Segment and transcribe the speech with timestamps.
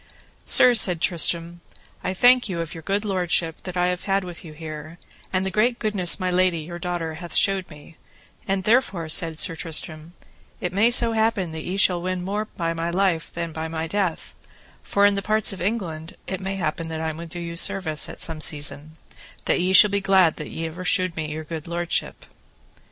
[0.47, 1.61] Sir, said Tristram,
[2.03, 4.97] I thank you of your good lordship that I have had with you here,
[5.31, 7.97] and the great goodness my lady, your daughter, hath shewed me,
[8.47, 10.13] and therefore, said Sir Tristram,
[10.59, 13.85] it may so happen that ye shall win more by my life than by my
[13.85, 14.33] death,
[14.81, 18.19] for in the parts of England it may happen I may do you service at
[18.19, 18.97] some season,
[19.45, 22.25] that ye shall be glad that ever ye shewed me your good lordship.